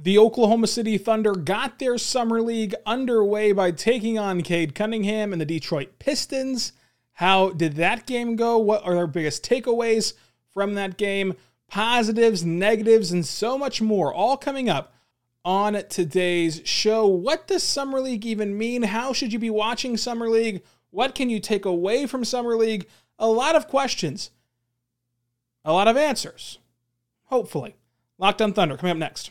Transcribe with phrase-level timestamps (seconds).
[0.00, 5.40] The Oklahoma City Thunder got their summer league underway by taking on Cade Cunningham and
[5.40, 6.72] the Detroit Pistons.
[7.14, 8.58] How did that game go?
[8.58, 10.12] What are their biggest takeaways
[10.54, 11.34] from that game?
[11.66, 14.94] Positives, negatives, and so much more, all coming up
[15.44, 17.04] on today's show.
[17.04, 18.84] What does Summer League even mean?
[18.84, 20.62] How should you be watching Summer League?
[20.90, 22.86] What can you take away from Summer League?
[23.18, 24.30] A lot of questions,
[25.64, 26.60] a lot of answers,
[27.24, 27.74] hopefully.
[28.16, 29.30] Locked on Thunder coming up next.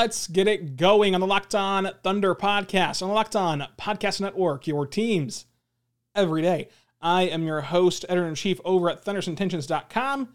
[0.00, 4.18] Let's get it going on the Locked On Thunder podcast, on the Locked On Podcast
[4.18, 5.44] Network, your teams
[6.14, 6.70] every day.
[7.02, 10.34] I am your host, editor in chief over at thunderousintentions.com.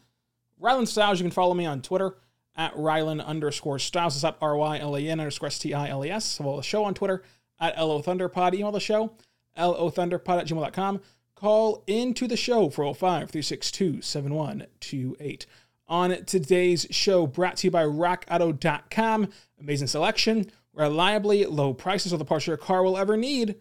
[0.61, 2.16] Rylan Stiles, you can follow me on Twitter
[2.55, 4.16] at Rylan underscore Stiles.
[4.16, 6.38] It's at R Y L A N underscore S T I L E S.
[6.38, 7.23] Follow the show on Twitter
[7.59, 8.53] at LO Thunderpod.
[8.53, 9.13] Email the show,
[9.57, 11.02] LO Thunderpod at gmail.com.
[11.33, 15.47] Call into the show 405 362 7128
[15.88, 19.30] on today's show, brought to you by RockAuto.com.
[19.59, 23.55] Amazing selection, reliably low prices of the parts your car will ever need.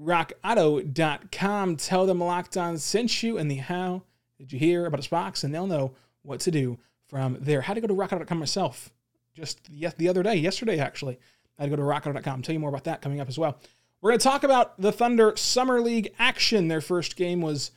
[0.00, 1.76] RockAuto.com.
[1.76, 4.02] Tell them Locked On sent you and the how
[4.38, 7.62] did you hear about this box, and they'll know what to do from there.
[7.62, 8.92] How to go to RockAuto.com myself
[9.34, 9.64] just
[9.98, 11.18] the other day, yesterday actually.
[11.58, 12.42] I had to go to RockAuto.com.
[12.42, 13.58] Tell you more about that coming up as well.
[14.02, 16.68] We're going to talk about the Thunder Summer League action.
[16.68, 17.70] Their first game was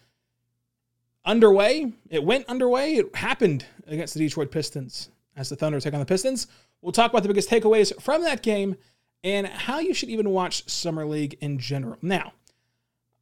[1.30, 1.94] underway.
[2.10, 2.96] It went underway.
[2.96, 6.48] It happened against the Detroit Pistons as the Thunder take on the Pistons.
[6.82, 8.76] We'll talk about the biggest takeaways from that game
[9.24, 11.98] and how you should even watch Summer League in general.
[12.02, 12.34] Now,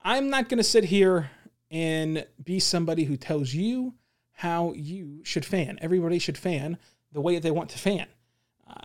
[0.01, 1.31] I'm not going to sit here
[1.69, 3.93] and be somebody who tells you
[4.31, 5.77] how you should fan.
[5.81, 6.77] Everybody should fan
[7.11, 8.07] the way that they want to fan.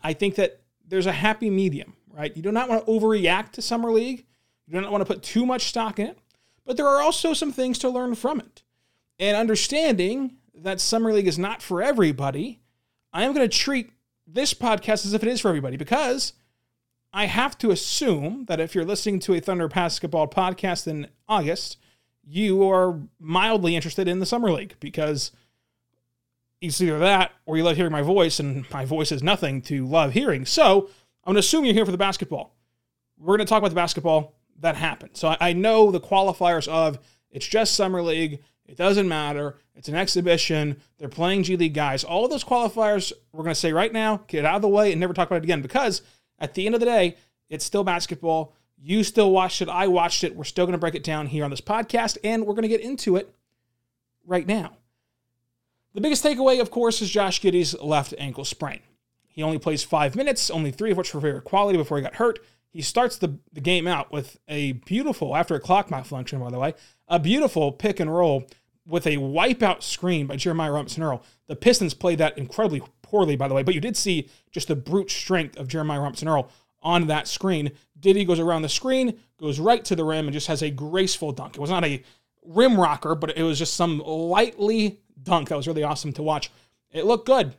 [0.02, 2.34] I think that there's a happy medium, right?
[2.36, 4.25] You do not want to overreact to Summer League.
[4.66, 6.19] You do not want to put too much stock in it,
[6.64, 8.62] but there are also some things to learn from it.
[9.18, 12.60] And understanding that Summer League is not for everybody,
[13.12, 13.90] I am going to treat
[14.26, 16.32] this podcast as if it is for everybody because
[17.12, 21.76] I have to assume that if you're listening to a Thunder Basketball podcast in August,
[22.24, 25.32] you are mildly interested in the Summer League because
[26.60, 29.86] it's either that or you love hearing my voice, and my voice is nothing to
[29.86, 30.46] love hearing.
[30.46, 30.88] So
[31.24, 32.54] I'm going to assume you're here for the basketball.
[33.18, 35.16] We're going to talk about the basketball that happened.
[35.16, 36.98] So I know the qualifiers of
[37.30, 38.42] it's just Summer League.
[38.66, 39.56] It doesn't matter.
[39.74, 40.80] It's an exhibition.
[40.98, 42.04] They're playing G League guys.
[42.04, 44.92] All of those qualifiers, we're going to say right now, get out of the way
[44.92, 46.02] and never talk about it again because
[46.38, 47.16] at the end of the day,
[47.48, 48.54] it's still basketball.
[48.78, 49.68] You still watched it.
[49.68, 50.34] I watched it.
[50.34, 52.68] We're still going to break it down here on this podcast and we're going to
[52.68, 53.34] get into it
[54.24, 54.76] right now.
[55.94, 58.80] The biggest takeaway, of course, is Josh Giddey's left ankle sprain.
[59.28, 62.16] He only plays five minutes, only three of which were very quality before he got
[62.16, 62.38] hurt.
[62.72, 66.58] He starts the, the game out with a beautiful, after a clock malfunction, by the
[66.58, 66.74] way,
[67.06, 68.46] a beautiful pick and roll
[68.86, 71.22] with a wipeout screen by Jeremiah Robinson Earl.
[71.46, 74.76] The Pistons played that incredibly poorly, by the way, but you did see just the
[74.76, 76.50] brute strength of Jeremiah Robinson Earl
[76.82, 77.72] on that screen.
[78.00, 81.30] Giddey goes around the screen, goes right to the rim, and just has a graceful
[81.30, 81.54] dunk.
[81.56, 82.02] It was not a
[82.42, 86.50] rim rocker, but it was just some lightly dunk that was really awesome to watch.
[86.90, 87.54] It looked good,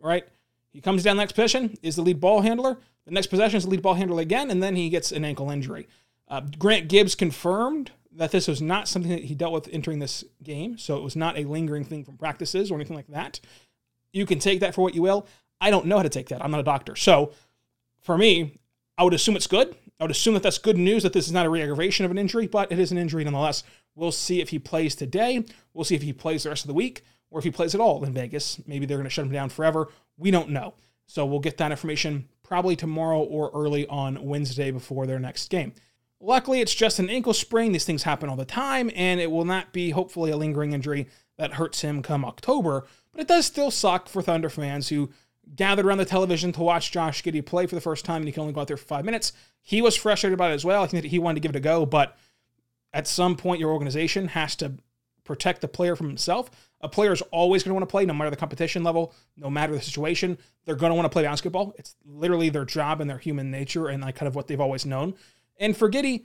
[0.00, 0.26] right?
[0.72, 2.78] He comes down the next possession, is the lead ball handler.
[3.06, 5.50] The next possession is the lead ball handler again, and then he gets an ankle
[5.50, 5.88] injury.
[6.28, 10.24] Uh, Grant Gibbs confirmed that this was not something that he dealt with entering this
[10.42, 13.40] game, so it was not a lingering thing from practices or anything like that.
[14.12, 15.26] You can take that for what you will.
[15.60, 16.44] I don't know how to take that.
[16.44, 16.96] I'm not a doctor.
[16.96, 17.32] So
[18.00, 18.58] for me,
[18.98, 19.76] I would assume it's good.
[20.00, 22.18] I would assume that that's good news that this is not a re-aggravation of an
[22.18, 23.62] injury, but it is an injury nonetheless.
[23.94, 25.44] We'll see if he plays today.
[25.72, 27.80] We'll see if he plays the rest of the week or if he plays at
[27.80, 28.60] all in Vegas.
[28.66, 29.88] Maybe they're going to shut him down forever.
[30.18, 30.74] We don't know.
[31.06, 35.72] So we'll get that information probably tomorrow or early on Wednesday before their next game.
[36.20, 37.72] Luckily, it's just an ankle sprain.
[37.72, 41.08] These things happen all the time, and it will not be, hopefully, a lingering injury
[41.36, 42.86] that hurts him come October.
[43.12, 45.10] But it does still suck for Thunder fans who
[45.54, 48.32] gathered around the television to watch Josh Giddey play for the first time, and he
[48.32, 49.32] can only go out there for five minutes.
[49.62, 50.82] He was frustrated about it as well.
[50.82, 52.16] I think that he wanted to give it a go, but
[52.92, 54.72] at some point, your organization has to
[55.24, 56.50] protect the player from himself.
[56.82, 59.48] A player is always going to want to play, no matter the competition level, no
[59.48, 60.36] matter the situation.
[60.64, 61.74] They're going to want to play basketball.
[61.78, 64.84] It's literally their job and their human nature, and like kind of what they've always
[64.84, 65.14] known.
[65.58, 66.24] And for Giddey,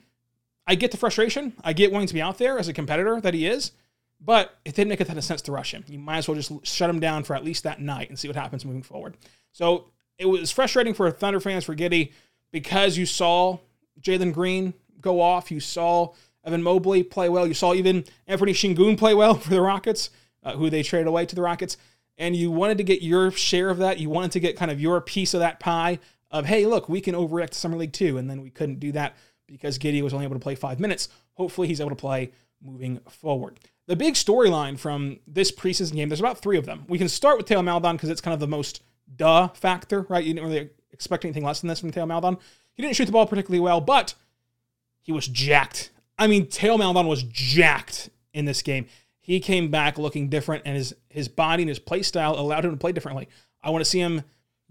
[0.68, 1.54] I get the frustration.
[1.64, 3.72] I get wanting to be out there as a competitor that he is,
[4.20, 5.84] but it didn't make a ton of sense to rush him.
[5.88, 8.28] You might as well just shut him down for at least that night and see
[8.28, 9.18] what happens moving forward.
[9.52, 9.86] So
[10.18, 12.12] it was frustrating for Thunder fans for Giddey
[12.52, 13.58] because you saw
[14.02, 15.52] Jalen Green go off.
[15.52, 16.14] You saw
[16.46, 17.48] Evan Mobley play well.
[17.48, 20.10] You saw even Anthony Sengun play well for the Rockets,
[20.44, 21.78] uh, who they traded away to the Rockets.
[22.18, 24.00] And you wanted to get your share of that.
[24.00, 26.00] You wanted to get kind of your piece of that pie
[26.30, 28.18] of, hey, look, we can overreact to Summer League too.
[28.18, 29.16] And then we couldn't do that
[29.48, 31.10] because Giddey was only able to play five minutes.
[31.34, 33.60] Hopefully, he's able to play moving forward.
[33.88, 36.86] The big storyline from this preseason game, there's about three of them.
[36.88, 38.84] We can start with Theo Maledon because it's kind of the most
[39.16, 40.24] duh factor, right?
[40.24, 42.38] You didn't really expect anything less than this from Theo Maledon.
[42.74, 44.14] He didn't shoot the ball particularly well, but
[45.02, 45.92] he was jacked.
[46.18, 48.86] I mean, Theo Maledon was jacked in this game.
[49.22, 52.72] He came back looking different, and his his body and his play style allowed him
[52.72, 53.30] to play differently.
[53.64, 54.24] I want to see him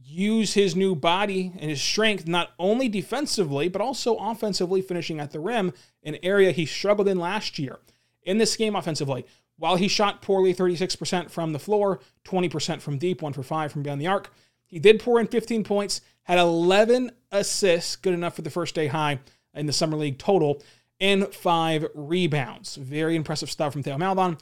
[0.03, 5.31] use his new body and his strength not only defensively but also offensively, finishing at
[5.31, 7.79] the rim, an area he struggled in last year.
[8.23, 9.25] In this game, offensively,
[9.57, 13.83] while he shot poorly, 36% from the floor, 20% from deep, one for five from
[13.83, 14.33] beyond the arc,
[14.67, 18.87] he did pour in 15 points, had 11 assists, good enough for the first day
[18.87, 19.21] high
[19.55, 20.63] in the Summer League total,
[21.01, 22.77] and five rebounds.
[22.77, 24.37] Very impressive stuff from Theo Maledon.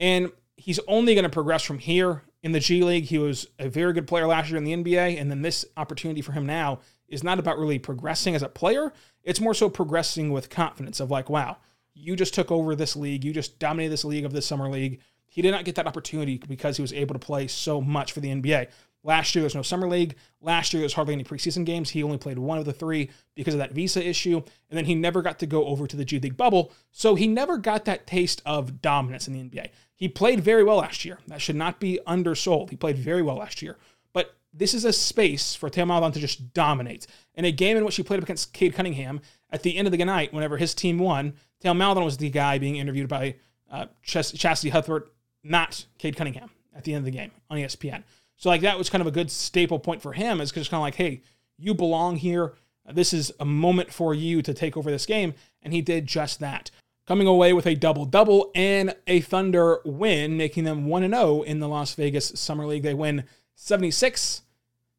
[0.00, 3.04] And he's only going to progress from here in the G League.
[3.04, 5.20] He was a very good player last year in the NBA.
[5.20, 8.92] And then this opportunity for him now is not about really progressing as a player,
[9.22, 11.58] it's more so progressing with confidence of like, wow,
[11.94, 13.22] you just took over this league.
[13.22, 15.00] You just dominated this league of this summer league.
[15.26, 18.20] He did not get that opportunity because he was able to play so much for
[18.20, 18.68] the NBA.
[19.04, 20.16] Last year, there's no summer league.
[20.40, 21.90] Last year, there's hardly any preseason games.
[21.90, 24.36] He only played one of the three because of that visa issue.
[24.36, 26.72] And then he never got to go over to the G League bubble.
[26.92, 29.70] So he never got that taste of dominance in the NBA.
[29.96, 31.18] He played very well last year.
[31.28, 32.70] That should not be undersold.
[32.70, 33.76] He played very well last year.
[34.12, 37.06] But this is a space for Maledon to just dominate.
[37.34, 39.20] In a game in which he played up against Cade Cunningham,
[39.50, 41.34] at the end of the night, whenever his team won,
[41.64, 43.36] Maledon was the guy being interviewed by
[43.70, 45.08] uh, Ch- Cassidy Hubbarth,
[45.42, 48.02] not Cade Cunningham, at the end of the game on ESPN.
[48.42, 50.40] So like that was kind of a good staple point for him.
[50.40, 51.22] Is just kind of like, hey,
[51.58, 52.54] you belong here.
[52.92, 56.40] This is a moment for you to take over this game, and he did just
[56.40, 56.72] that.
[57.06, 61.60] Coming away with a double double and a Thunder win, making them 1 0 in
[61.60, 62.82] the Las Vegas Summer League.
[62.82, 64.42] They win 76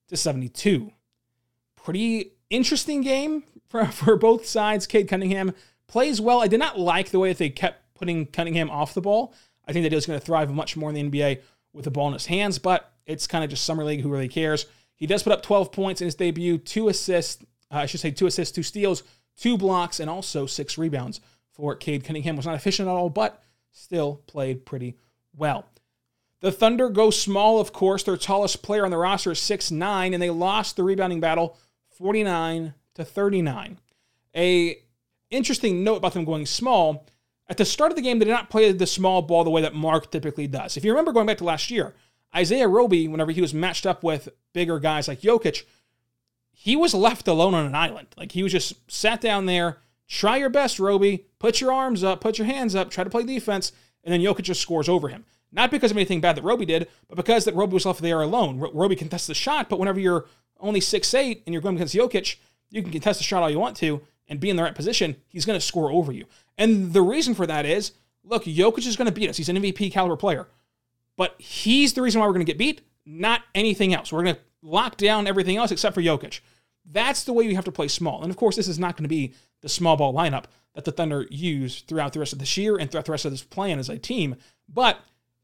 [0.07, 0.94] to 72.
[1.75, 4.88] Pretty interesting game for, for both sides.
[4.88, 5.54] Cade Cunningham
[5.88, 6.42] plays well.
[6.42, 9.34] I did not like the way that they kept putting Cunningham off the ball.
[9.68, 11.42] I think that he was going to thrive much more in the NBA
[11.74, 14.02] with the ball in his hands, but it's kind of just summer league.
[14.02, 14.66] Who really cares?
[14.96, 17.44] He does put up 12 points in his debut, two assists.
[17.72, 19.04] Uh, I should say two assists, two steals,
[19.38, 21.20] two blocks, and also six rebounds
[21.52, 22.36] for Cade Cunningham.
[22.36, 24.98] Was not efficient at all, but still played pretty
[25.36, 25.66] well.
[26.42, 28.04] The Thunder go small, of course.
[28.04, 31.58] Their tallest player on the roster is 6'9, and they lost the rebounding battle
[31.98, 33.80] 49 to 39.
[34.36, 34.78] A
[35.30, 37.08] interesting note about them going small.
[37.48, 39.62] At the start of the game, they did not play the small ball the way
[39.62, 40.78] that Mark typically does.
[40.78, 41.94] If you remember going back to last year,
[42.35, 45.63] Isaiah Roby, whenever he was matched up with bigger guys like Jokic,
[46.51, 48.07] he was left alone on an island.
[48.18, 49.77] Like he was just sat down there.
[50.07, 51.25] Try your best, Roby.
[51.39, 53.71] Put your arms up, put your hands up, try to play defense,
[54.03, 55.25] and then Jokic just scores over him.
[55.51, 58.21] Not because of anything bad that Roby did, but because that Roby was left there
[58.21, 58.59] alone.
[58.59, 60.25] Roby contests the shot, but whenever you're
[60.59, 62.38] only six eight and you're going against Jokic,
[62.69, 65.15] you can contest the shot all you want to and be in the right position.
[65.27, 66.25] He's going to score over you.
[66.57, 67.91] And the reason for that is,
[68.24, 69.38] look, Jokic is going to beat us.
[69.38, 70.47] He's an MVP caliber player.
[71.18, 74.12] But he's the reason why we're going to get beat, not anything else.
[74.12, 76.39] We're going to lock down everything else except for Jokic.
[76.86, 78.24] That's the way you have to play small.
[78.24, 80.92] And of course, this is not going to be the small ball lineup that the
[80.92, 83.80] Thunder use throughout the rest of this year and throughout the rest of this plan
[83.80, 84.35] as a team.
[84.68, 84.99] But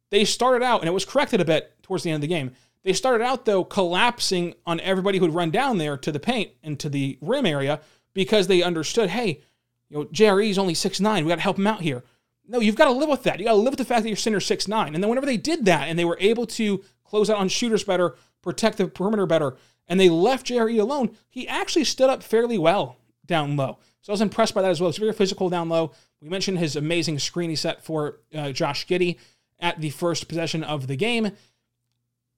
[0.09, 2.51] they started out, and it was corrected a bit towards the end of the game.
[2.83, 6.79] They started out, though, collapsing on everybody who'd run down there to the paint and
[6.79, 7.81] to the rim area
[8.13, 9.41] because they understood, hey,
[9.89, 11.25] you know, JRE is only six nine.
[11.25, 12.03] We got to help him out here.
[12.49, 13.37] No, you've got to live with that.
[13.37, 14.95] You got to live with the fact that your center six nine.
[14.95, 17.83] And then whenever they did that and they were able to close out on shooters
[17.83, 19.55] better, protect the perimeter better,
[19.87, 23.77] and they left JRE alone, he actually stood up fairly well down low.
[24.01, 24.89] So I was impressed by that as well.
[24.89, 25.91] It's very physical down low.
[26.21, 29.17] We mentioned his amazing screen he set for uh, Josh Giddey
[29.59, 31.31] at the first possession of the game.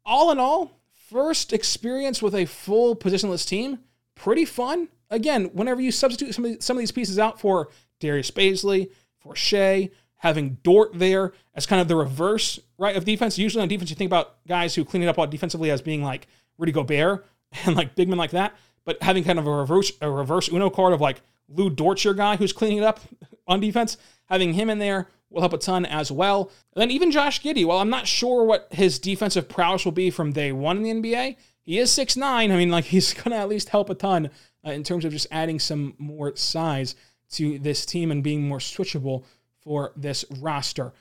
[0.05, 3.79] All in all, first experience with a full positionless team,
[4.15, 4.89] pretty fun.
[5.09, 8.89] Again, whenever you substitute some of, these, some of these pieces out for Darius Bazley,
[9.19, 9.91] for Shai,
[10.21, 13.39] having Dort there as kind of the reverse, right, of defense.
[13.39, 16.03] Usually on defense, you think about guys who clean it up all defensively as being
[16.03, 16.27] like
[16.59, 17.25] Rudy Gobert
[17.65, 18.55] and like big men like that.
[18.85, 22.13] But having kind of a reverse a reverse Uno card of like Lu Dort's your
[22.13, 22.99] guy who's cleaning it up
[23.47, 26.51] on defense, having him in there will help a ton as well.
[26.75, 30.11] And then even Josh Giddey, while I'm not sure what his defensive prowess will be
[30.11, 32.23] from day one in the NBA, he is 6'9.
[32.23, 34.29] I mean, like he's going to at least help a ton
[34.65, 36.93] uh, in terms of just adding some more size
[37.31, 39.23] to this team and being more switchable
[39.61, 40.93] for this roster.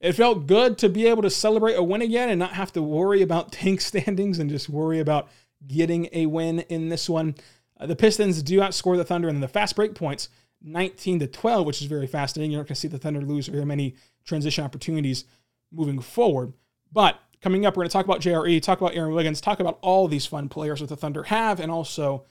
[0.00, 2.82] It felt good to be able to celebrate a win again and not have to
[2.82, 5.28] worry about tank standings and just worry about
[5.66, 7.34] getting a win in this one.
[7.78, 10.28] Uh, the Pistons do outscore the Thunder in the fast break points,
[10.62, 12.52] 19 to 12, which is very fascinating.
[12.52, 13.94] You're not going to see the Thunder lose very many
[14.24, 15.24] transition opportunities
[15.72, 16.52] moving forward.
[16.92, 19.78] But coming up, we're going to talk about JRE, talk about Aaron Wiggins, talk about
[19.82, 22.24] all these fun players that the Thunder have, and also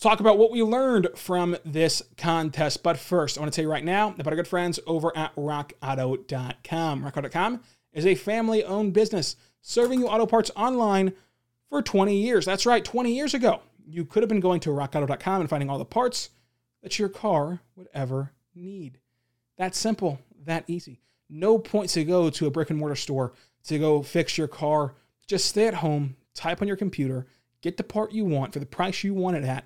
[0.00, 2.82] talk about what we learned from this contest.
[2.82, 5.34] But first, I want to tell you right now about our good friends over at
[5.36, 7.04] rockauto.com.
[7.04, 7.60] Rockauto.com
[7.92, 11.12] is a family owned business serving you auto parts online
[11.68, 12.46] for 20 years.
[12.46, 13.60] That's right, 20 years ago.
[13.86, 16.30] You could have been going to rockauto.com and finding all the parts
[16.82, 18.98] that your car would ever need.
[19.58, 21.00] That simple, that easy.
[21.28, 24.94] No point to go to a brick and mortar store to go fix your car.
[25.26, 27.26] Just stay at home, type on your computer,
[27.60, 29.64] get the part you want for the price you want it at,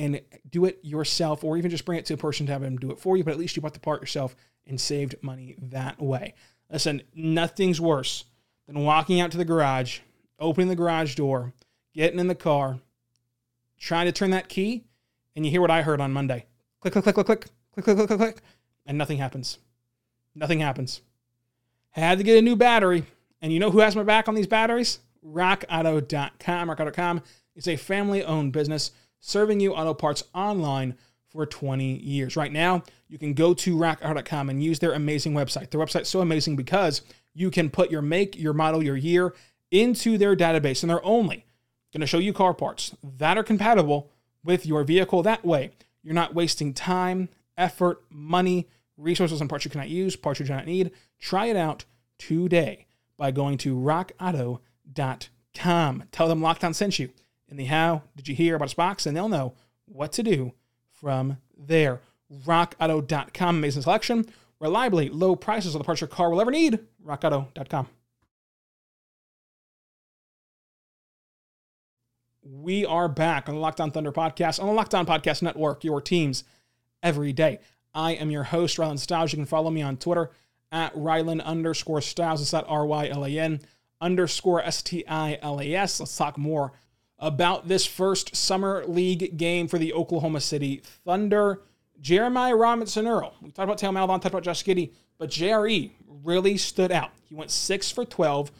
[0.00, 2.78] and do it yourself, or even just bring it to a person to have them
[2.78, 3.24] do it for you.
[3.24, 4.34] But at least you bought the part yourself
[4.66, 6.32] and saved money that way.
[6.72, 8.24] Listen, nothing's worse
[8.66, 9.98] than walking out to the garage,
[10.38, 11.52] opening the garage door,
[11.92, 12.80] getting in the car,
[13.78, 14.84] trying to turn that key,
[15.36, 16.46] and you hear what I heard on Monday.
[16.80, 17.40] Click, click, click, click, click,
[17.72, 18.42] click, click, click, click, click,
[18.86, 19.58] and nothing happens.
[20.34, 21.02] Nothing happens.
[21.90, 23.04] Had to get a new battery.
[23.42, 25.00] And you know who has my back on these batteries?
[25.26, 26.68] RockAuto.com.
[26.70, 27.22] RockAuto.com
[27.54, 30.96] is a family owned business serving you auto parts online
[31.28, 32.36] for 20 years.
[32.36, 35.70] Right now, you can go to rockauto.com and use their amazing website.
[35.70, 39.34] Their website's so amazing because you can put your make, your model, your year
[39.70, 41.44] into their database, and they're only
[41.92, 44.10] going to show you car parts that are compatible
[44.44, 45.22] with your vehicle.
[45.22, 45.70] That way,
[46.02, 50.52] you're not wasting time, effort, money, resources on parts you cannot use, parts you do
[50.52, 50.90] not need.
[51.18, 51.84] Try it out
[52.18, 52.86] today
[53.16, 56.04] by going to rockauto.com.
[56.10, 57.10] Tell them Locked On sent you.
[57.50, 59.54] In the how did you hear about this box, and they'll know
[59.86, 60.52] what to do
[60.92, 62.00] from there.
[62.46, 64.26] RockAuto.com, amazing selection,
[64.60, 66.78] reliably low prices on the parts your car will ever need.
[67.04, 67.88] RockAuto.com.
[72.42, 75.84] We are back on the Locked On Thunder podcast on the Locked On Podcast Network,
[75.84, 76.44] your teams
[77.02, 77.58] every day.
[77.92, 79.32] I am your host, Rylan Stiles.
[79.32, 80.30] You can follow me on Twitter
[80.70, 82.40] at Rylan underscore Stiles.
[82.40, 83.60] It's at R Y L A N
[84.00, 86.00] underscore S T I L A S.
[86.00, 86.72] Let's talk more
[87.20, 91.62] about this first summer league game for the Oklahoma City Thunder.
[92.00, 93.34] Jeremiah Robinson Earl.
[93.42, 95.90] We talked about Theo Maledon, talked about Josh Giddey, but JRE
[96.24, 97.10] really stood out.
[97.28, 98.50] He went six for 12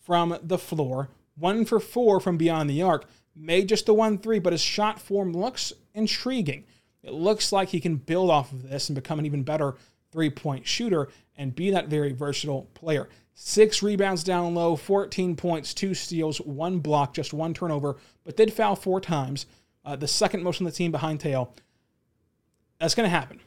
[0.00, 3.04] from the floor, one for four from beyond the arc,
[3.34, 6.64] made just the one three, but his shot form looks intriguing.
[7.02, 9.74] It looks like he can build off of this and become an even better
[10.10, 13.08] three point shooter and be that very versatile player.
[13.38, 18.50] Six rebounds down low, 14 points, two steals, one block, just one turnover, but did
[18.50, 19.44] foul four times.
[19.84, 21.50] Uh, the second most on the team behind Theo.
[22.80, 23.40] That's going to happen.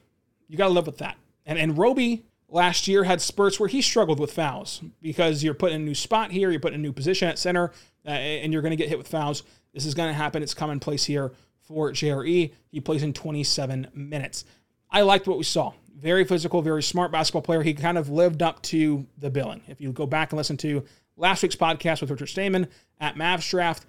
[0.47, 1.17] You got to live with that.
[1.43, 5.81] And and Roby last year had spurts where he struggled with fouls because you're putting
[5.81, 7.71] a new spot here, you're putting a new position at center,
[8.05, 9.41] uh, and you're going to get hit with fouls.
[9.73, 10.43] This is going to happen.
[10.43, 11.31] It's commonplace here
[11.61, 12.51] for JRE.
[12.71, 14.45] He plays in 27 minutes.
[14.91, 17.61] I liked what we saw very physical, very smart basketball player.
[17.61, 19.61] He kind of lived up to the billing.
[19.67, 20.83] If you go back and listen to
[21.17, 22.67] last week's podcast with Richard Stayman
[22.99, 23.85] at Mavs Draft,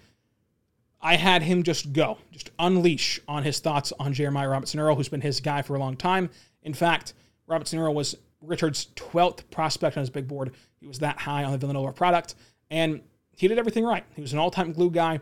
[1.00, 5.08] I had him just go, just unleash on his thoughts on Jeremiah Robinson Earl, who's
[5.08, 6.28] been his guy for a long time.
[6.62, 7.14] In fact,
[7.46, 10.52] Robinson Earl was Richard's 12th prospect on his big board.
[10.78, 12.34] He was that high on the Villanova product,
[12.70, 13.00] and
[13.34, 14.04] he did everything right.
[14.14, 15.20] He was an all time glue guy,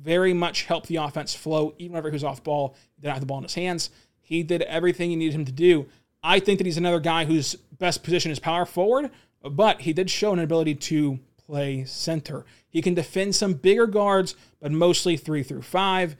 [0.00, 3.20] very much helped the offense flow, even whenever he was off ball, he didn't have
[3.20, 3.90] the ball in his hands.
[4.20, 5.86] He did everything he needed him to do.
[6.26, 9.10] I think that he's another guy whose best position is power forward,
[9.42, 12.46] but he did show an ability to play center.
[12.70, 16.16] He can defend some bigger guards, but mostly three through five.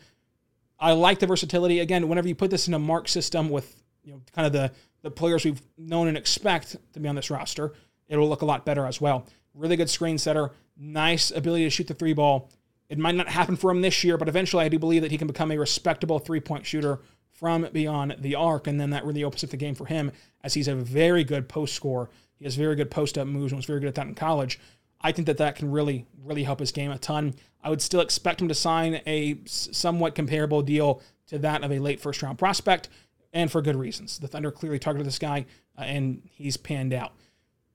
[0.78, 1.80] I like the versatility.
[1.80, 4.70] Again, whenever you put this in a mark system with you know kind of the
[5.00, 7.72] the players we've known and expect to be on this roster,
[8.06, 9.26] it'll look a lot better as well.
[9.54, 12.50] Really good screen setter, nice ability to shoot the three ball.
[12.90, 15.18] It might not happen for him this year, but eventually I do believe that he
[15.18, 17.00] can become a respectable three point shooter
[17.44, 20.10] from beyond the arc, and then that really opens up the game for him
[20.42, 22.08] as he's a very good post scorer.
[22.38, 24.58] He has very good post up moves and was very good at that in college.
[25.02, 27.34] I think that that can really, really help his game a ton.
[27.62, 31.78] I would still expect him to sign a somewhat comparable deal to that of a
[31.80, 32.88] late first round prospect,
[33.34, 34.18] and for good reasons.
[34.18, 35.44] The Thunder clearly targeted this guy,
[35.76, 37.12] uh, and he's panned out.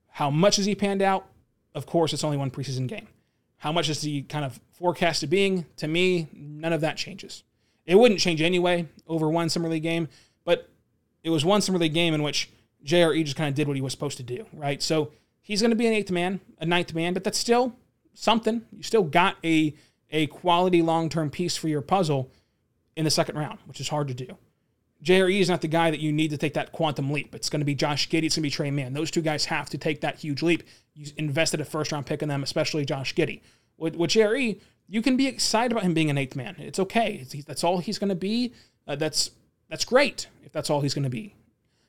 [0.08, 1.26] How much has he panned out?
[1.76, 3.06] Of course, it's only one preseason game.
[3.58, 5.66] How much is he kind of forecasted being?
[5.76, 7.44] To me, none of that changes.
[7.86, 10.08] It wouldn't change anyway over one summer league game,
[10.44, 10.68] but
[11.22, 12.50] it was one summer league game in which
[12.84, 14.82] JRE just kind of did what he was supposed to do, right?
[14.82, 17.74] So he's going to be an eighth man, a ninth man, but that's still
[18.14, 18.62] something.
[18.72, 19.74] You still got a
[20.12, 22.30] a quality long term piece for your puzzle
[22.96, 24.36] in the second round, which is hard to do.
[25.02, 27.34] JRE is not the guy that you need to take that quantum leap.
[27.34, 28.24] It's going to be Josh Giddey.
[28.24, 28.92] It's going to be Tre Mann.
[28.92, 30.62] Those two guys have to take that huge leap.
[30.94, 33.40] You invested a first round pick in them, especially Josh Giddey.
[33.78, 34.60] With, with JRE,
[34.90, 36.56] you can be excited about him being an eighth man.
[36.58, 37.20] It's okay.
[37.22, 38.52] It's, that's all he's going to be.
[38.88, 39.30] Uh, that's
[39.68, 41.36] that's great if that's all he's going to be.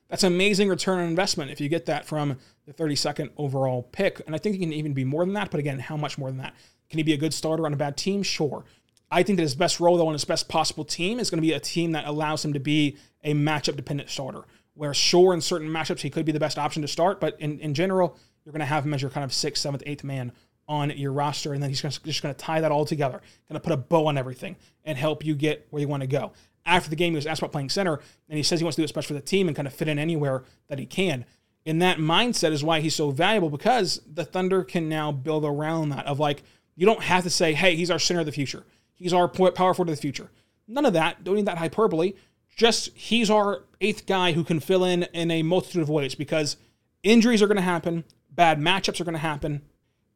[0.08, 4.22] That's amazing return on investment if you get that from the 32nd overall pick.
[4.24, 5.50] And I think he can even be more than that.
[5.50, 6.54] But again, how much more than that?
[6.90, 8.22] Can he be a good starter on a bad team?
[8.22, 8.64] Sure.
[9.10, 11.46] I think that his best role, though, on his best possible team is going to
[11.46, 14.42] be a team that allows him to be a matchup dependent starter.
[14.74, 17.20] Where, sure, in certain matchups, he could be the best option to start.
[17.20, 19.82] But in, in general, you're going to have him as your kind of sixth, seventh,
[19.86, 20.32] eighth man
[20.68, 21.52] on your roster.
[21.52, 24.06] And then he's just going to tie that all together, going to put a bow
[24.06, 26.32] on everything and help you get where you want to go
[26.64, 28.80] after the game, he was asked about playing center, and he says he wants to
[28.80, 31.24] do what's best for the team and kind of fit in anywhere that he can.
[31.64, 35.90] And that mindset is why he's so valuable because the Thunder can now build around
[35.90, 36.42] that of like,
[36.74, 38.64] you don't have to say, hey, he's our center of the future.
[38.94, 40.30] He's our power forward of the future.
[40.66, 41.22] None of that.
[41.22, 42.14] Don't need that hyperbole.
[42.56, 46.56] Just he's our eighth guy who can fill in in a multitude of ways because
[47.02, 49.62] injuries are going to happen, bad matchups are going to happen.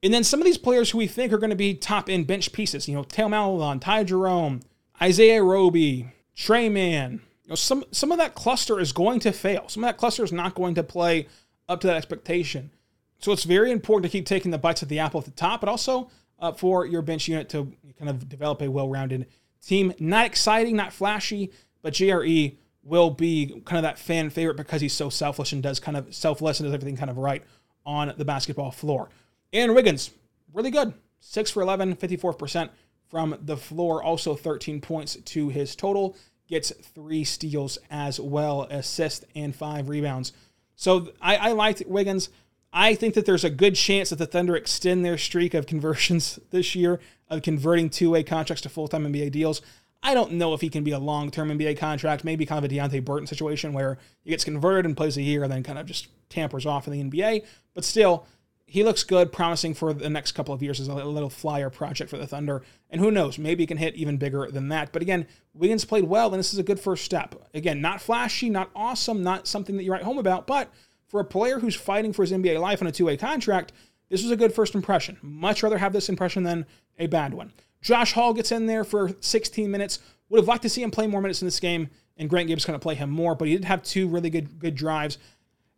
[0.02, 2.26] And then some of these players who we think are going to be top end
[2.26, 4.60] bench pieces, you know, Maledon, Ty Jerome,
[5.00, 7.20] Isaiah Roby, Tre Mann.
[7.44, 9.68] You know, some some of that cluster is going to fail.
[9.68, 11.28] Some of that cluster is not going to play
[11.68, 12.70] up to that expectation.
[13.18, 15.60] So it's very important to keep taking the bites of the apple at the top,
[15.60, 19.26] but also uh, for your bench unit to kind of develop a well-rounded
[19.64, 19.92] team.
[19.98, 21.50] Not exciting, not flashy,
[21.82, 25.80] but JRE will be kind of that fan favorite because he's so selfless and does
[25.80, 27.42] kind of selfless and does everything kind of right
[27.84, 29.08] on the basketball floor.
[29.52, 30.10] And Wiggins,
[30.52, 30.94] really good.
[31.20, 32.70] 6 for 11, 54%
[33.08, 36.16] from the floor, also 13 points to his total.
[36.48, 40.32] Gets three steals as well, assist and five rebounds.
[40.76, 42.28] So I, I liked Wiggins.
[42.72, 46.38] I think that there's a good chance that the Thunder extend their streak of conversions
[46.50, 49.62] this year, of converting two way contracts to full time NBA deals.
[50.02, 52.70] I don't know if he can be a long term NBA contract, maybe kind of
[52.70, 55.78] a Deonte Burton situation where he gets converted and plays a year and then kind
[55.78, 57.44] of just tampers off in the NBA.
[57.74, 58.26] But still,
[58.68, 62.10] he looks good, promising for the next couple of years as a little flyer project
[62.10, 62.62] for the Thunder.
[62.90, 64.92] And who knows, maybe he can hit even bigger than that.
[64.92, 67.36] But again, Wiggins played well, and this is a good first step.
[67.54, 70.72] Again, not flashy, not awesome, not something that you write home about, but
[71.06, 73.72] for a player who's fighting for his NBA life on a two way contract,
[74.08, 75.16] this was a good first impression.
[75.22, 76.66] Much rather have this impression than
[76.98, 77.52] a bad one.
[77.82, 80.00] Josh Hall gets in there for 16 minutes.
[80.28, 82.64] Would have liked to see him play more minutes in this game, and Grant Gibbs
[82.64, 85.18] kind of play him more, but he did have two really good good drives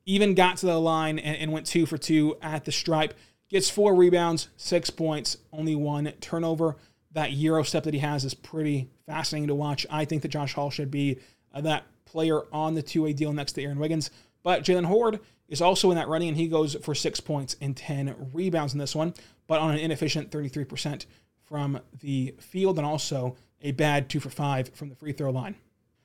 [0.09, 3.15] even got to the line and, and went two for two at the stripe.
[3.51, 6.77] Gets four rebounds, six points, only one turnover.
[7.13, 9.87] That Euro step that he has is pretty fascinating to watch.
[9.91, 11.19] I think that Josh Hall should be
[11.53, 14.11] uh, that player on the two way deal next to Aaron Wiggins.
[14.43, 17.77] But Jaylen Hoard is also in that running, and he goes for six points and
[17.77, 19.13] 10 rebounds in this one,
[19.47, 21.05] but on an inefficient 33%
[21.45, 25.55] from the field, and also a bad two for five from the free throw line.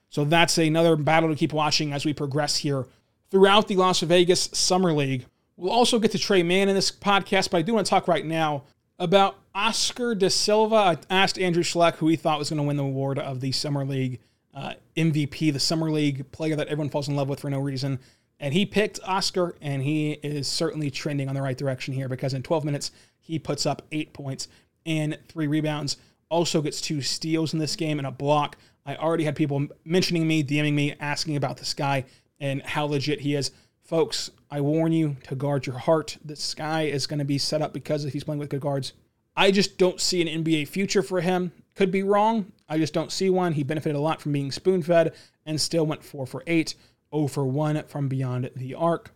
[0.10, 2.86] So that's another battle to keep watching as we progress here
[3.34, 5.26] throughout the Las Vegas Summer League.
[5.58, 8.08] We'll also get to Tre Mann in this podcast, but I do want to talk
[8.08, 8.66] right now
[9.00, 10.76] about Oscar da Silva.
[10.76, 13.52] I asked Andrew Schleck who he thought was going to win the award of the
[13.52, 14.20] Summer League
[14.54, 18.00] uh, MVP, the Summer League player that everyone falls in love with for no reason.
[18.40, 22.36] And he picked Oscar, and he is certainly trending on the right direction here because
[22.36, 24.48] in 12 minutes, he puts up eight points
[24.86, 25.98] and three rebounds.
[26.30, 28.58] Also gets two steals in this game and a block.
[28.86, 32.06] I already had people mentioning me, DMing me, asking about this guy
[32.44, 33.52] and how legit he is.
[33.86, 36.18] Folks, I warn you to guard your heart.
[36.26, 38.92] The sky is going to be set up because if he's playing with good guards.
[39.36, 41.54] I just don't see an NBA future for him.
[41.74, 42.52] Could be wrong.
[42.68, 43.54] I just don't see one.
[43.54, 45.14] He benefited a lot from being spoon fed
[45.46, 46.76] and still went 4 for 8,
[47.16, 49.12] 0 for 1 from beyond the arc.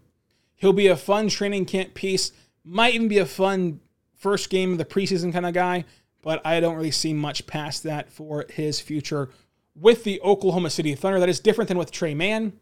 [0.56, 2.32] He'll be a fun training camp piece.
[2.64, 3.82] Might even be a fun
[4.16, 5.84] first game of the preseason kind of guy,
[6.22, 9.30] but I don't really see much past that for his future
[9.76, 11.20] with the Oklahoma City Thunder.
[11.20, 12.54] That is different than with Tre Mann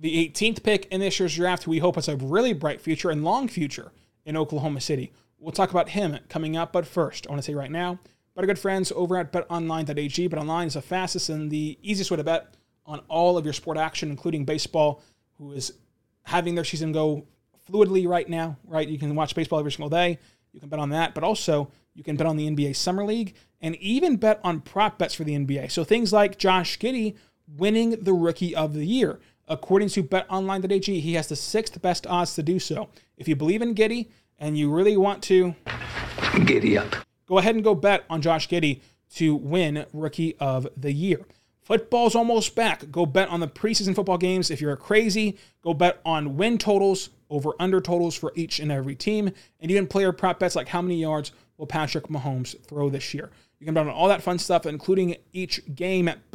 [0.00, 3.10] the 18th pick in this year's draft, who we hope has a really bright future
[3.10, 3.92] and long future
[4.24, 5.12] in Oklahoma City.
[5.38, 7.98] We'll talk about him coming up, but first, I want to say right now,
[8.34, 10.28] but our good friends over at betonline.ag.
[10.28, 12.54] BetOnline is the fastest and the easiest way to bet
[12.86, 15.02] on all of your sport action, including baseball,
[15.38, 15.74] who is
[16.22, 17.26] having their season go
[17.70, 18.88] fluidly right now, right?
[18.88, 20.18] You can watch baseball every single day.
[20.52, 23.34] You can bet on that, but also you can bet on the NBA Summer League
[23.60, 25.70] and even bet on prop bets for the NBA.
[25.70, 29.20] So things like Josh Giddey winning the Rookie of the Year.
[29.50, 32.88] According to betonline.ag, he has the sixth best odds to do so.
[33.16, 34.08] If you believe in Giddey
[34.38, 35.56] and you really want to
[36.46, 36.94] giddy up,
[37.26, 38.80] go ahead and go bet on Josh Giddey
[39.16, 41.26] to win Rookie of the Year.
[41.62, 42.92] Football's almost back.
[42.92, 44.52] Go bet on the preseason football games.
[44.52, 48.94] If you're crazy, go bet on win totals over under totals for each and every
[48.94, 49.32] team.
[49.58, 53.30] And even player prop bets like how many yards will Patrick Mahomes throw this year.
[53.58, 56.30] You can bet on all that fun stuff, including each game at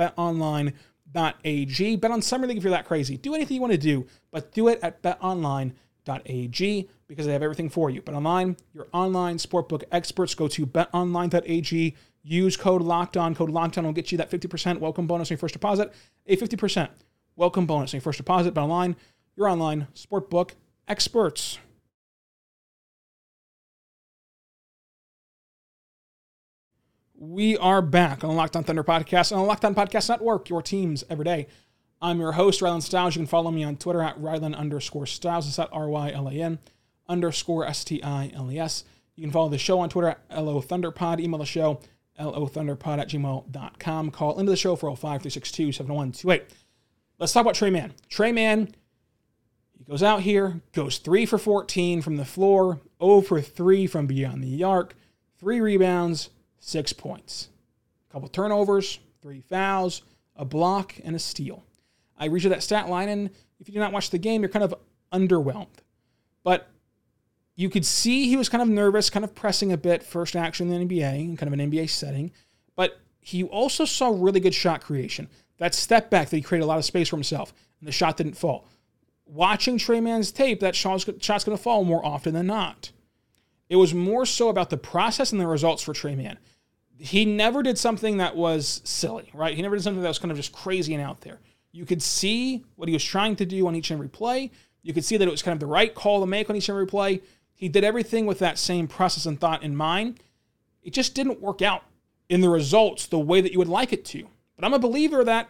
[1.15, 1.95] BetOnline betonline.ag.
[1.97, 3.17] Bet on Summer League if you're that crazy.
[3.17, 7.69] Do anything you want to do, but do it at betonline.ag because they have everything
[7.69, 8.01] for you.
[8.01, 10.35] BetOnline, your online sportbook experts.
[10.35, 11.95] Go to betonline.ag.
[12.23, 13.35] Use code locked on.
[13.35, 15.93] Code locked on will get you that 50% welcome bonus on your first deposit.
[16.27, 16.89] A 50%
[17.35, 18.53] welcome bonus on your first deposit.
[18.53, 18.95] BetOnline,
[19.35, 20.51] your online sportbook
[20.87, 21.59] experts.
[27.27, 30.47] We are back on the Locked On Thunder podcast on the Locked On Podcast Network,
[30.47, 31.47] your teams every day.
[31.99, 33.15] I'm your host, Rylan Stiles.
[33.15, 35.47] You can follow me on Twitter at Rylan underscore Stiles.
[35.47, 36.59] It's at R Y L A N
[37.09, 38.83] underscore S T I L E S.
[39.15, 41.19] You can follow the show on Twitter at LO Thunderpod.
[41.19, 41.79] Email the show,
[42.19, 44.11] lothunderpod at gmail.com.
[44.11, 46.43] Call into the show for 05 362 7128.
[47.17, 47.93] Let's talk about Tre Mann.
[48.07, 48.69] Tre Mann,
[49.75, 54.05] he goes out here, goes 3 for 14 from the floor, 0 for 3 from
[54.05, 54.95] beyond the arc,
[55.39, 56.29] 3 rebounds,
[56.65, 57.49] 6 points.
[58.09, 60.01] A couple turnovers, 3 fouls,
[60.35, 61.63] a block, and a steal.
[62.17, 64.49] I read you that stat line, and if you do not watch the game, you're
[64.49, 64.73] kind of
[65.13, 65.67] underwhelmed.
[66.43, 66.67] But
[67.55, 70.71] you could see he was kind of nervous, kind of pressing a bit, first action
[70.71, 72.31] in the NBA, in kind of an NBA setting.
[72.75, 75.29] But he also saw really good shot creation.
[75.57, 78.17] That step back that he created a lot of space for himself, and the shot
[78.17, 78.67] didn't fall.
[79.27, 82.91] Watching Tre Mann's tape, that shot's, shot's going to fall more often than not.
[83.69, 86.37] It was more so about the process and the results for Tre Mann.
[86.97, 89.55] He never did something that was silly, right?
[89.55, 91.39] He never did something that was kind of just crazy and out there.
[91.71, 94.51] You could see what he was trying to do on each and every play.
[94.81, 96.69] You could see that it was kind of the right call to make on each
[96.69, 97.21] and every play.
[97.53, 100.19] He did everything with that same process and thought in mind.
[100.83, 101.83] It just didn't work out
[102.29, 104.27] in the results the way that you would like it to.
[104.55, 105.49] But I'm a believer that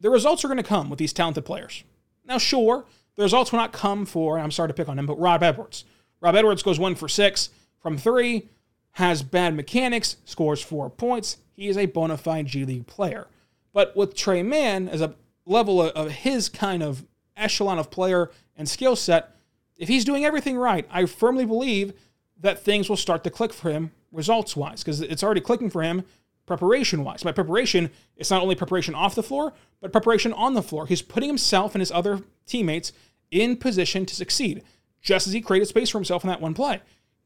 [0.00, 1.84] the results are going to come with these talented players.
[2.24, 2.84] Now, sure,
[3.16, 5.84] the results will not come for, I'm sorry to pick on him, but Rob Edwards.
[6.20, 7.50] Rob Edwards goes one for six
[7.80, 8.48] from three,
[8.94, 11.38] has bad mechanics, scores four points.
[11.52, 13.28] He is a bona fide G League player.
[13.72, 15.14] But with Tre Mann, as a
[15.46, 17.04] level of his kind of
[17.36, 19.36] echelon of player and skill set,
[19.76, 21.92] if he's doing everything right, I firmly believe
[22.40, 25.82] that things will start to click for him results wise because it's already clicking for
[25.82, 26.04] him
[26.46, 27.24] preparation wise.
[27.24, 30.86] By preparation, it's not only preparation off the floor, but preparation on the floor.
[30.86, 32.92] He's putting himself and his other teammates
[33.30, 34.62] in position to succeed,
[35.02, 36.80] just as he created space for himself in that one play.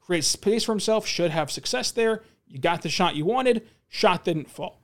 [0.09, 2.23] Create space for himself, should have success there.
[2.49, 4.81] You got the shot you wanted, shot didn't fall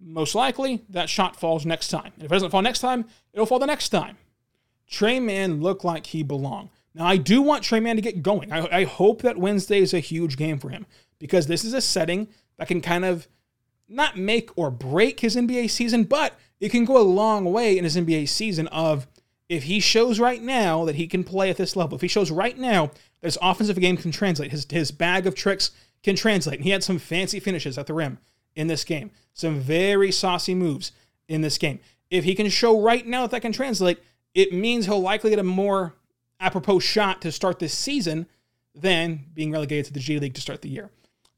[0.00, 2.12] most likely that shot falls next time.
[2.14, 4.16] And if it doesn't fall next time, it'll fall the next time.
[4.86, 6.70] Tre Mann looked like he belonged.
[6.94, 8.52] Now, I do want Tre Mann to get going.
[8.52, 10.86] I, I hope that Wednesday is a huge game for him
[11.18, 13.26] because this is a setting that can kind of
[13.88, 17.84] not make or break his NBA season, but it can go a long way in
[17.84, 19.06] his NBA season of
[19.48, 22.30] if he shows right now that he can play at this level, if he shows
[22.30, 22.90] right now
[23.26, 25.70] his offensive game can translate, his, his bag of tricks
[26.02, 28.18] can translate, and he had some fancy finishes at the rim
[28.54, 29.10] in this game.
[29.34, 30.92] Some very saucy moves
[31.28, 31.80] in this game.
[32.10, 33.98] If he can show right now that that can translate,
[34.34, 35.94] it means he'll likely get a more
[36.40, 38.26] apropos shot to start this season
[38.74, 40.90] than being relegated to the G League to start the year.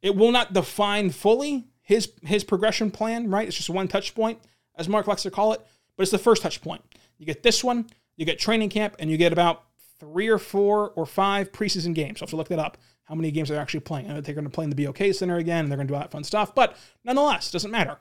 [0.02, 3.48] It will not define fully his his progression plan, right?
[3.48, 4.40] It's just one touch point,
[4.76, 5.60] as Mark likes to call it,
[5.96, 6.82] but it's the first touch point.
[7.16, 9.64] You get this one, you get training camp, and you get about
[9.98, 12.18] three or four or five preseason games.
[12.18, 14.10] So have to look that up how many games they're actually playing.
[14.10, 15.92] I know they're going to play in the BOK Center again, and they're going to
[15.92, 17.98] do all that fun stuff, but nonetheless, doesn't matter.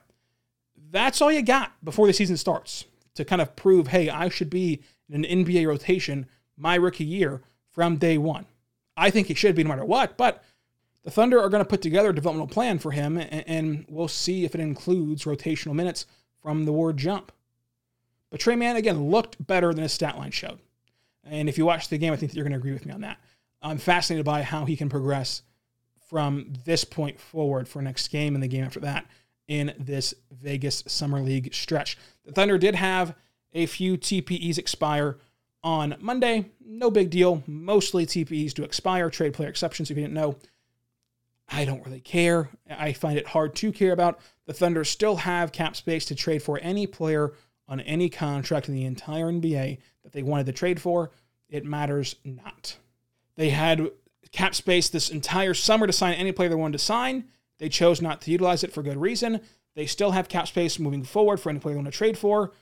[0.90, 2.84] That's all you got before the season starts
[3.14, 7.40] to kind of prove, hey, I should be in an NBA rotation my rookie year
[7.70, 8.46] from day one.
[8.96, 10.44] I think he should be no matter what, but
[11.04, 14.44] the Thunder are going to put together a developmental plan for him, and we'll see
[14.44, 16.04] if it includes rotational minutes
[16.42, 17.32] from the word jump.
[18.30, 20.58] But Tre Mann, again, looked better than his stat line showed.
[21.30, 22.92] And if you watch the game, I think that you're going to agree with me
[22.92, 23.18] on that.
[23.62, 25.42] I'm fascinated by how he can progress
[26.08, 29.06] from this point forward for next game and the game after that
[29.46, 31.98] in this Vegas Summer League stretch.
[32.24, 33.14] The Thunder did have
[33.52, 35.18] a few TPEs expire
[35.62, 36.50] on Monday.
[36.64, 37.42] No big deal.
[37.46, 40.36] Mostly TPEs do expire, trade player exceptions if you didn't know.
[41.50, 42.50] I don't really care.
[42.68, 44.20] I find it hard to care about.
[44.46, 47.32] The Thunder still have cap space to trade for any player
[47.66, 51.10] on any contract in the entire NBA that they wanted to trade for.
[51.50, 52.78] It matters not.
[53.36, 53.90] They had
[54.32, 57.24] cap space this entire summer to sign any player they wanted to sign.
[57.58, 59.40] They chose not to utilize it for good reason.
[59.74, 62.52] They still have cap space moving forward for any player they want to trade for.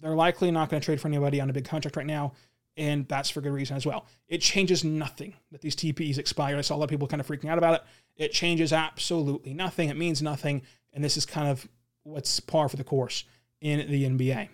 [0.00, 2.32] They're likely not going to trade for anybody on a big contract right now,
[2.76, 4.06] and that's for good reason as well.
[4.28, 6.56] It changes nothing that these TPEs expire.
[6.56, 7.82] I saw a lot of people kind of freaking out about it.
[8.16, 9.88] It changes absolutely nothing.
[9.90, 10.62] It means nothing,
[10.92, 11.68] and this is kind of
[12.02, 13.24] what's par for the course
[13.60, 14.48] in the NBA.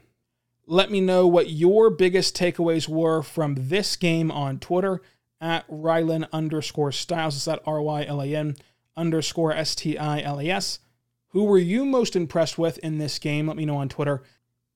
[0.70, 5.02] Let me know what your biggest takeaways were from this game on Twitter
[5.40, 7.34] at Rylan underscore Stiles.
[7.34, 8.54] It's at R Y L A N
[8.96, 10.78] underscore S T I L E S.
[11.30, 13.48] Who were you most impressed with in this game?
[13.48, 14.22] Let me know on Twitter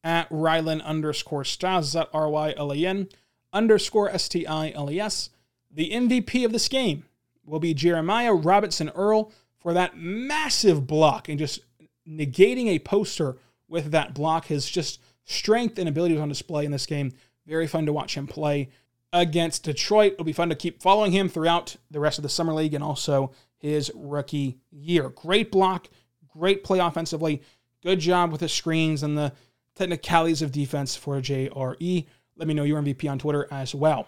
[0.02, 1.90] at Rylan underscore Stiles.
[1.90, 3.08] It's at R Y L A N
[3.52, 5.30] underscore S T I L E S.
[5.70, 7.04] The MVP of this game
[7.46, 9.30] will be Jeremiah Robinson Earl
[9.60, 11.60] for that massive block and just
[12.04, 13.36] negating a poster
[13.68, 14.46] with that block.
[14.46, 17.12] His just strength and ability was on display in this game.
[17.46, 18.68] Very fun to watch him play
[19.12, 20.14] against Detroit.
[20.14, 22.82] It'll be fun to keep following him throughout the rest of the summer league and
[22.82, 25.08] also his rookie year.
[25.10, 25.88] Great block,
[26.26, 27.42] great play offensively.
[27.82, 29.32] Good job with the screens and the
[29.74, 32.06] technicalities of defense for JRE.
[32.36, 34.06] Let me know your MVP on Twitter as well.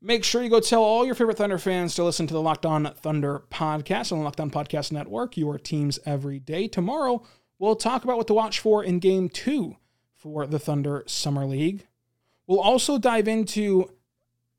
[0.00, 2.66] Make sure you go tell all your favorite Thunder fans to listen to the Locked
[2.66, 6.68] On Thunder podcast on the Locked On Podcast Network, your teams every day.
[6.68, 7.24] Tomorrow,
[7.58, 9.76] we'll talk about what to watch for in game two
[10.24, 11.86] for the Thunder Summer League.
[12.46, 13.90] We'll also dive into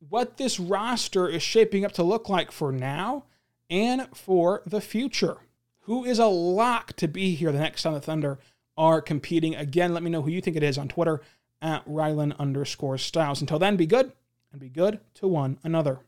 [0.09, 3.23] what this roster is shaping up to look like for now
[3.67, 5.37] and for the future.
[5.81, 8.37] Who is a lock to be here the next time the Thunder
[8.77, 9.55] are competing?
[9.55, 11.19] Again, let me know who you think it is on Twitter
[11.63, 13.41] at Rylan underscore Stiles.
[13.41, 14.11] Until then, be good
[14.51, 16.01] and be good to one another.